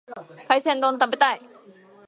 [0.49, 1.41] 海鮮丼を食べたい。